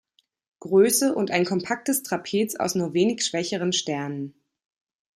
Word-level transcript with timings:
Größe 0.61 1.13
und 1.13 1.29
ein 1.29 1.45
kompaktes 1.45 2.01
Trapez 2.01 2.55
aus 2.55 2.73
nur 2.73 2.95
wenig 2.95 3.23
schwächeren 3.23 3.71
Sternen. 3.71 4.33